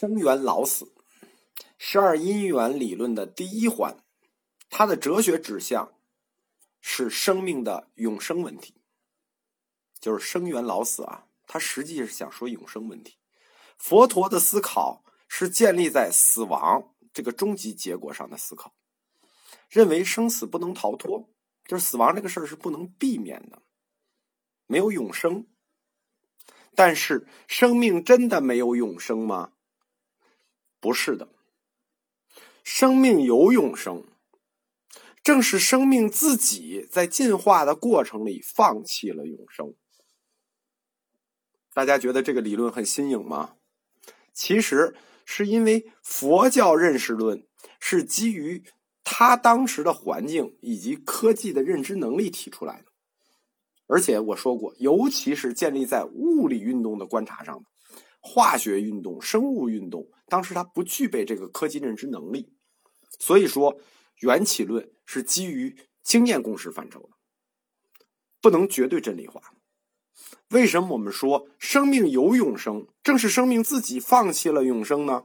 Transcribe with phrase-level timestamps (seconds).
[0.00, 0.94] 生缘老死，
[1.76, 4.02] 十二因缘理论的第一环，
[4.70, 5.92] 它的哲学指向
[6.80, 8.80] 是生命的永生问题，
[10.00, 11.26] 就是生缘老死啊。
[11.46, 13.18] 他实际是想说永生问题。
[13.76, 18.72] 佛陀的思考是建立在死亡这个终极结果上的思考，
[19.68, 21.28] 认为生死不能逃脱，
[21.66, 23.60] 就是死亡这个事儿是不能避免的，
[24.66, 25.46] 没有永生。
[26.74, 29.52] 但是，生命真的没有永生吗？
[30.80, 31.28] 不是的，
[32.64, 34.04] 生命有永生，
[35.22, 39.74] 正是生命自己在进化的过程里放弃了永生。
[41.74, 43.56] 大家觉得这个理论很新颖吗？
[44.32, 47.46] 其实是因为佛教认识论
[47.78, 48.64] 是基于
[49.04, 52.86] 他当时的环境以及科技的认知能力提出来的。
[53.86, 57.64] 而且我说过，尤其是建立在物理运动的观察上的
[58.20, 62.52] 化学运动、生物运动，当时它不具备这个科技认知能力，
[63.18, 63.80] 所以说
[64.20, 67.08] 缘起论是基于经验共识范畴的，
[68.40, 69.40] 不能绝对真理化。
[70.50, 75.24] 为什么我们说生命有永生，正是生命自己放弃了永生呢？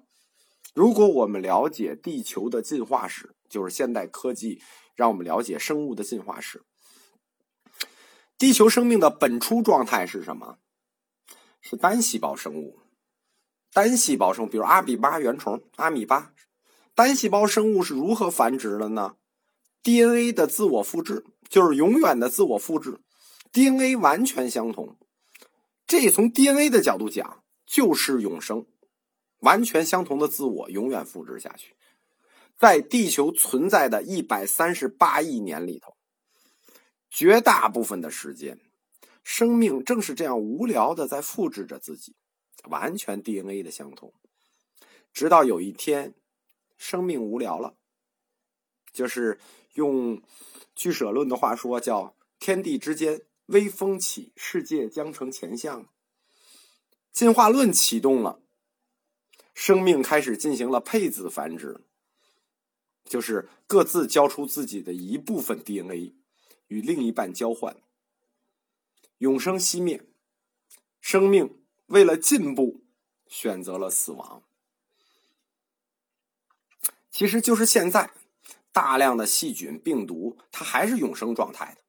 [0.73, 4.61] 如果我们了解地球的进化史，就是现代科技
[4.95, 6.63] 让我们了解生物的进化史。
[8.37, 10.59] 地球生命的本初状态是什么？
[11.61, 12.81] 是单细胞生物。
[13.75, 16.31] 单细胞生物，比如阿米巴原虫、阿米巴，
[16.93, 19.17] 单细胞生物是如何繁殖的呢
[19.83, 23.01] ？DNA 的自我复制，就是永远的自我复制
[23.51, 24.95] ，DNA 完全相同。
[25.85, 28.65] 这从 DNA 的角度讲，就是永生，
[29.39, 31.75] 完全相同的自我永远复制下去。
[32.57, 35.97] 在地球存在的一百三十八亿年里头。
[37.09, 38.57] 绝大部分的时间，
[39.21, 42.15] 生命正是这样无聊的在复制着自己，
[42.69, 44.13] 完全 DNA 的相同。
[45.13, 46.13] 直到有一天，
[46.77, 47.75] 生命无聊了，
[48.91, 49.39] 就是
[49.73, 50.21] 用
[50.75, 55.87] 居舍论的话说，叫“天地之间微风起，世界将成前相”。
[57.11, 58.41] 进化论启动了，
[59.53, 61.81] 生命开始进行了配子繁殖，
[63.05, 66.15] 就是各自交出自己的一部分 DNA。
[66.67, 67.77] 与另一半交换，
[69.19, 70.03] 永生熄灭，
[70.99, 72.83] 生命为了进步
[73.27, 74.43] 选择了死亡。
[77.11, 78.11] 其实就是现在，
[78.71, 81.81] 大量的细菌、病毒，它还是永生状态的。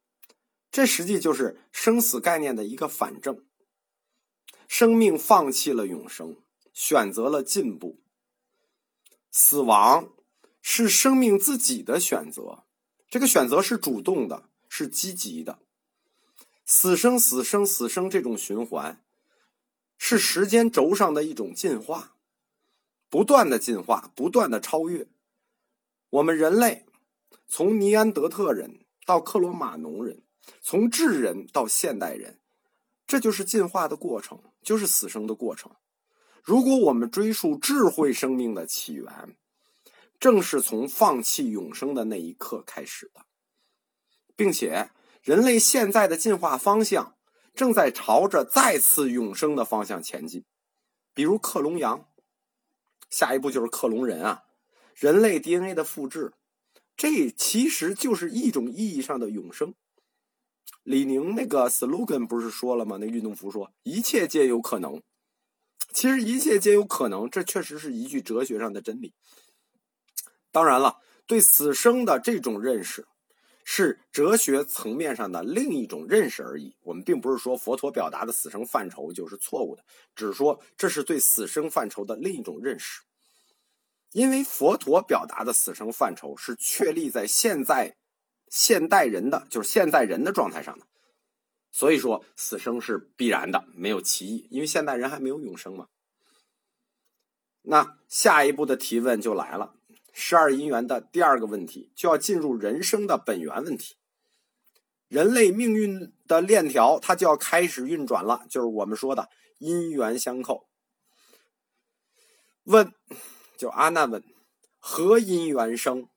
[0.71, 3.45] 这实际就是生死概念的一个反证。
[4.69, 6.37] 生命放弃了永生，
[6.73, 8.01] 选择了进步。
[9.31, 10.13] 死亡
[10.63, 12.65] 是生命自己的选择，
[13.09, 14.49] 这个选择是主动的。
[14.69, 15.61] 是积极的，
[16.67, 19.03] 死生死生死生这种循环，
[19.99, 22.17] 是时间轴上的一种进化，
[23.09, 25.07] 不断的进化，不断的超越。
[26.11, 26.87] 我们人类
[27.49, 30.23] 从尼安德特人到克罗马农人，
[30.63, 32.41] 从智人到现代人，
[33.07, 35.73] 这就是进化的过程，就是死生的过程。
[36.43, 39.37] 如果我们追溯智慧生命的起源，
[40.21, 43.27] 正是从放弃永生的那一刻开始的。
[44.37, 44.91] 并且，
[45.23, 47.16] 人类现在的进化方向
[47.57, 50.45] 正在朝着再次永生的方向前进。
[51.15, 52.07] 比如克隆羊，
[53.11, 54.45] 下一步就是克隆人啊！
[54.95, 56.35] 人类 DNA 的复制，
[56.97, 59.75] 这其实就是一种意义上的永生。
[60.83, 62.99] 李宁那个 slogan 不是说了吗？
[63.01, 65.03] 那运动服说一切皆有可能。
[65.93, 69.15] 其实一切皆有可能，这确实是一句哲学上的真理。
[70.53, 73.07] 当然了，对死生的这种认识。
[73.69, 76.77] 是哲学层面上的另一种认识而已。
[76.83, 79.85] 我们并不是说佛陀表达的死生范畴就是错误的，
[80.15, 83.03] 只是说这是对死生范畴的另一种认识。
[84.13, 87.97] 因为佛陀表达的死生范畴是确立在现在
[88.49, 90.87] 现代人的，就是现在人的状态上的，
[91.73, 94.47] 所以说死生是必然的，没有歧义。
[94.53, 95.89] 因为现代人还没有永生嘛。
[97.63, 99.75] 那下一步的提问就来了。
[100.19, 103.97] 十二因缘的第二个问题，就要进入人生的本源问题。
[105.09, 109.29] 人类命运的链条，它就要开始运转了，就是我们说的
[109.59, 110.67] 因缘相扣。
[112.63, 112.95] 问，
[113.59, 114.25] 就阿难问：
[114.79, 116.09] 何因缘生？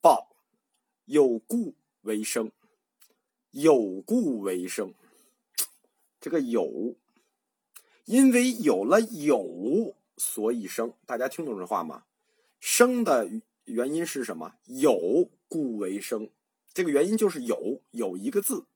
[0.00, 0.34] 报，
[1.04, 2.50] 有故为生。
[3.52, 4.94] 有故为生，
[6.18, 6.96] 这个有，
[8.06, 10.94] 因为有了有，所以生。
[11.06, 12.04] 大家听懂这话吗？
[12.62, 13.28] 生的
[13.64, 14.54] 原因是什么？
[14.66, 16.30] 有故为生，
[16.72, 18.66] 这个原因就是有有一个字，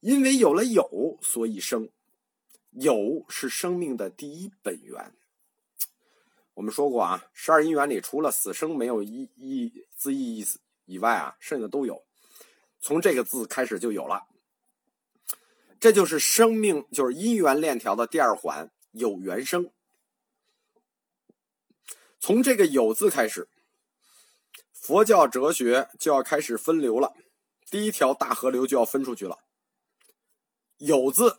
[0.00, 1.88] 因为有了有，所以生。
[2.72, 5.12] 有是生命的第一本源，
[6.54, 12.04] 我们说过啊，十二因缘里除了死生没有一一字义意思以外啊，剩下的都有。
[12.80, 14.26] 从这个字开始就有了，
[15.78, 19.70] 这就是生命，就是因缘链条的第二环有缘生。
[22.28, 23.48] 从这个有字开始，
[24.70, 27.14] 佛教哲学就要开始分流了，
[27.70, 29.38] 第一条大河流就要分出去了。
[30.76, 31.38] 有字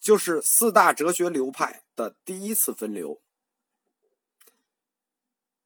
[0.00, 3.22] 就是四大哲学流派的第一次分流。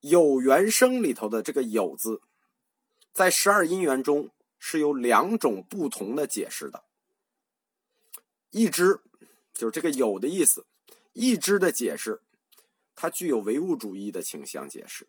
[0.00, 2.20] 有缘生里头的这个有字，
[3.14, 4.28] 在十二因缘中。
[4.58, 6.82] 是有两种不同的解释的。
[8.50, 9.00] 一支
[9.54, 10.66] 就是这个“有”的意思，
[11.12, 12.20] 一支的解释，
[13.00, 15.06] 它具有唯物主义的倾向解释，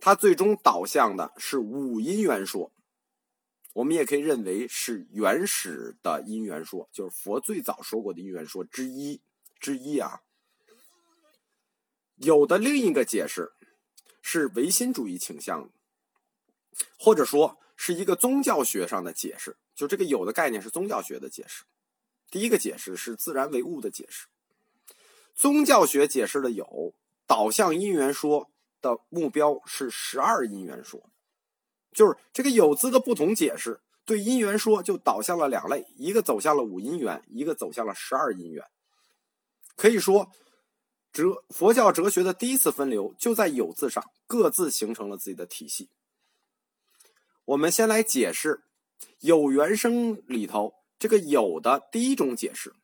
[0.00, 2.72] 它最终导向的是五因缘说。
[3.74, 9.20] 我们也可以认为是原始的因缘说，就是佛最早说过的因缘说之一
[9.60, 10.22] 之一啊。
[12.16, 13.52] 有的另一个解释
[14.20, 15.70] 是唯心主义倾向，
[16.98, 17.58] 或者说。
[17.80, 21.62] 是一个宗教学上的解释，就这个有的概念是宗教学的解释。
[22.28, 24.26] 第一个解释是自然唯物的解释，
[25.38, 26.94] 宗教学解释的有
[27.24, 28.50] 导向因缘说
[28.82, 31.08] 的目标是十二因缘说，
[31.92, 38.66] 就是这个有字的不同解释对因缘说就导向了两类，一个走向了五因缘，一个走向了十二因缘。
[39.76, 40.32] 可以说，
[41.12, 45.88] 哲佛教哲学的第一次分流就在有字上各自形成了自己的体系。
[47.44, 48.64] 我们先来解释
[49.22, 52.74] “有原生”里头这个“有”的第一种解释。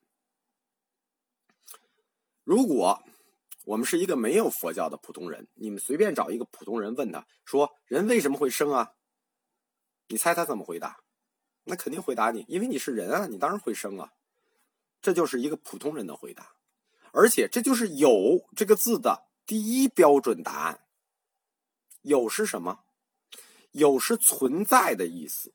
[2.45, 3.03] 如果
[3.65, 8.93] 我们是一个没有佛教的普通人，你们随便找一个普通人问他说：“人为什么会生啊？”
[10.09, 11.01] 你猜他怎么回答？
[11.65, 14.13] 那肯定回答你，因为你是人啊，你当然会生啊。
[15.01, 16.55] 这就是一个普通人的回答，
[17.13, 20.87] 而且这就是“有”这个字的第一标准答案。
[22.03, 22.85] 有是什么？
[23.73, 25.53] 有是存在的意思，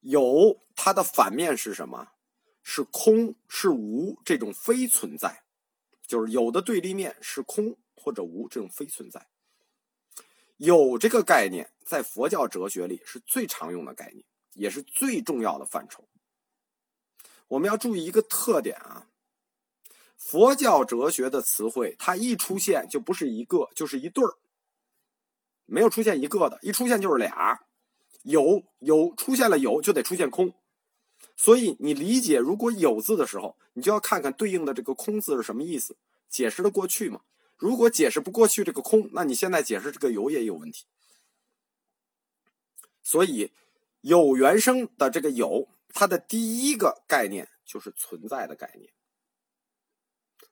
[0.00, 2.10] 有它的反面是什么？
[2.64, 5.44] 是空，是无这种非存在，
[6.06, 9.28] 就是有的对立面是空或者无这种非存在。
[10.56, 14.24] 有这个概念在佛教哲学里是最常用的概念，
[14.54, 16.08] 也是最重要的范畴。
[17.48, 19.08] 我们要注意一个特点啊，
[20.16, 24.38] 佛教哲学的词汇，它一出现就不是一个，就是一对儿。
[25.66, 27.66] 没有出现一个的，一出现就是俩，
[28.22, 30.54] 有有出现了有就得出现空，
[31.36, 35.96] 所以你理解如果有字的时候，你就要看看对应的这个空字是什么意思，
[36.28, 37.22] 解释的过去嘛。
[37.56, 40.86] 如果解释不过去这个空，那你现在解释这个有也有问题。
[43.02, 43.52] 所以
[44.00, 48.92] 有原生的这个有，它的第一个概念就是存在的概念。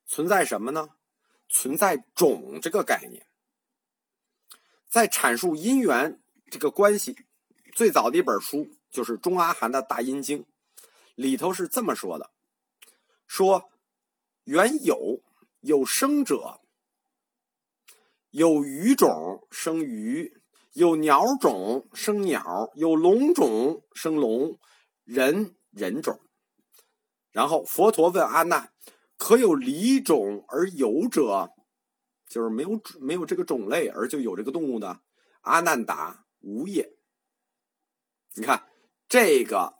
[0.07, 0.91] 存在什么呢？
[1.49, 3.27] 存在种这个概念。
[4.89, 6.21] 在阐述因缘
[6.51, 7.17] 这个关系，
[7.75, 10.41] 最早的一本书就是中阿含的《大阴经》，
[11.15, 12.31] 里头是这么说的：
[13.27, 13.71] 说
[14.45, 15.23] 原有
[15.61, 16.61] 有生者，
[18.31, 20.43] 有鱼种生鱼，
[20.73, 24.59] 有鸟种生鸟，有龙种生龙，
[25.05, 26.21] 人人种。
[27.31, 28.73] 然后佛陀问阿难：
[29.17, 31.51] 可有离种而有者？
[32.27, 35.03] 就是没有没有这个种类而就有这个动物的，
[35.43, 36.97] 阿难答无也。
[38.35, 38.67] 你看
[39.07, 39.75] 这个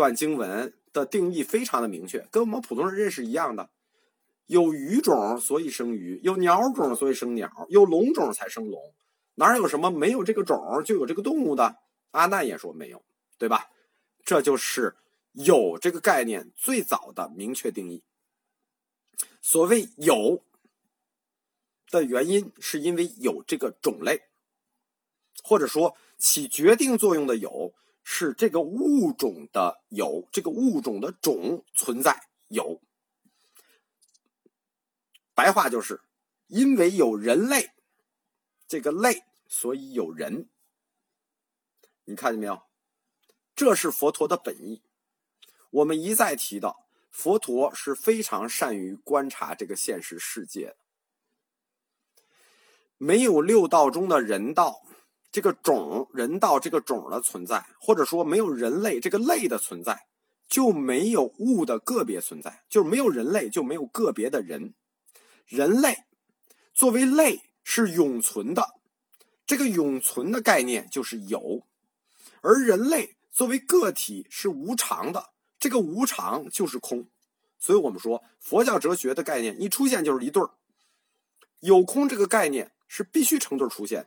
[0.00, 3.68] 段经文的定义非常的明确，跟我们普通人认识一样的。
[4.46, 8.80] 有鱼种所以生鱼，有鸟种所以生鸟，有龙种才生龙。
[9.34, 11.76] 哪有什么没有这个种就有这个动物的？
[12.12, 13.02] 阿难也说没有，
[13.36, 13.68] 对吧？
[14.24, 14.96] 这就是
[15.32, 18.02] 有这个概念最早的明确定义。
[19.42, 20.42] 所谓有。
[21.92, 24.22] 的原因是因为有这个种类，
[25.42, 32.80] 或者说起决定作用的有是这个物种的有，这个物种的种存在有。
[35.34, 36.02] 白话就是，
[36.48, 37.70] 因为有人类
[38.66, 40.48] 这个类，所以有人。
[42.04, 42.62] 你看见没有？
[43.54, 44.82] 这是佛陀的本意。
[45.70, 50.76] 我们一再提到，佛陀是非常善于观察这个现实世界的。
[52.98, 54.82] 没有六道中的人道
[55.32, 60.06] 这个种人道这个种的存在，或者说没有人类这个类的存在，
[60.48, 64.74] 就没有物的个别存在，就是没有人类就没有个别的人。
[65.46, 66.04] 人类
[66.74, 68.74] 作为类是永存的，
[69.46, 71.64] 这个永存的概念就是有；
[72.40, 77.08] 而人类作为个体是无常的，这个无常就是空。
[77.58, 80.50] 所以我们说佛教哲学的概念一出现就是一对儿。
[81.60, 84.06] 有空这个概念是必须成对出现。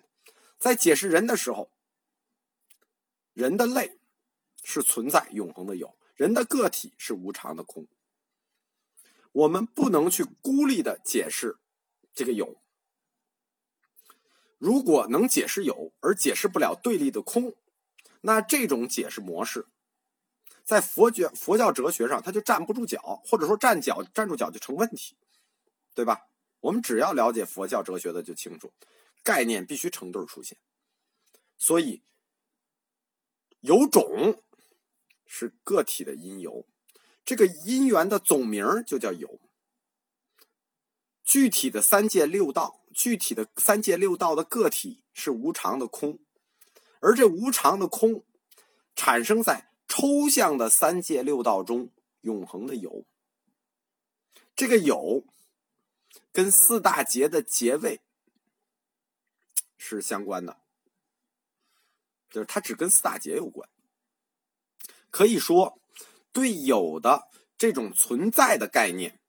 [0.63, 1.69] 在解释人的时候，
[3.33, 3.99] 人的类
[4.63, 7.85] 是存在永恒的有，人的个体是无常的空。
[9.33, 11.57] 我们不能去孤立的解释
[12.13, 12.61] 这个有。
[14.57, 17.53] 如果能解释有，而解释不了对立的空，
[18.21, 19.67] 那这种解释模式，
[20.63, 25.17] 在佛学佛教哲学上，它就站不住脚，或者说站脚站住脚就成问题，
[25.93, 26.29] 对吧？
[26.61, 28.71] 我们只要了解佛教哲学的就清楚，
[29.23, 30.57] 概念必须成对出现。
[31.57, 32.03] 所以，
[33.61, 34.43] 有种
[35.25, 36.67] 是个体的因由，
[37.23, 39.39] 这个因缘的总名就叫有。
[41.23, 46.19] 具体的三界六道，具体的三界六道的个体是无常的空，
[46.99, 48.25] 而这无常的空
[48.93, 53.05] 产生在抽象的三界六道中永恒的有。
[54.53, 55.25] 这个有
[56.33, 58.01] 跟四大劫的劫位
[59.85, 60.61] 是相关的，
[62.29, 63.67] 就是它只跟四大劫有关。
[65.09, 65.77] 可以说，
[66.31, 69.19] 对有的这种存在的概念。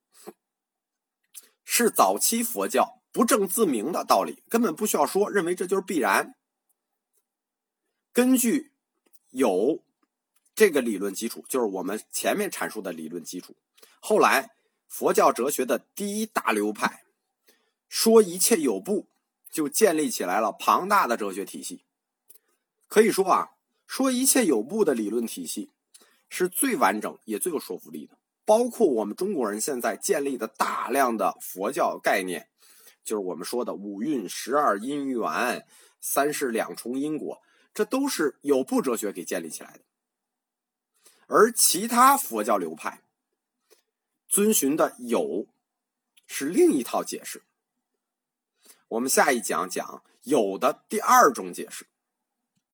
[1.64, 6.36] 是早期佛教不证自明的道理，根本不需要说，认为这就是必然。
[8.12, 8.70] 根据
[9.30, 9.82] 有
[10.54, 13.56] 这个理论基础，就是我们前面阐述的理论基础。
[13.98, 14.54] 后来
[14.86, 17.04] 佛教哲学的第一大流派
[17.88, 19.08] 说一切有不，
[19.54, 21.84] 就建立起来了庞大的哲学体系。
[22.88, 23.52] 可以说啊，
[23.86, 25.70] 说一切有部的理论体系
[26.28, 28.18] 是最完整也最有说服力的。
[28.44, 32.48] 包括我们中国人现在建立的大量的佛教概念，
[33.04, 35.64] 就是我们说的五蕴十二因缘、
[36.00, 37.40] 三世两重因果，
[37.72, 39.84] 这都是有部哲学给建立起来的。
[41.28, 43.02] 而其他佛教流派
[44.28, 45.46] 遵循的有
[46.26, 47.44] 是另一套解释。
[48.88, 51.86] 我们下一讲讲有的第二种解释。